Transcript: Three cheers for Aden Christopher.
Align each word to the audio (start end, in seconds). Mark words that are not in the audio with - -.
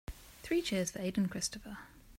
Three 0.41 0.63
cheers 0.63 0.89
for 0.89 0.97
Aden 0.99 1.27
Christopher. 1.29 1.77